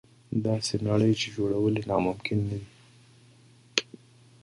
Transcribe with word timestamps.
داسې 0.45 0.75
نړۍ 0.87 1.11
چې 1.21 1.27
جوړول 1.35 1.73
یې 1.79 1.83
ناممکن 1.89 2.39
نه 2.49 2.57
دي. 2.61 2.69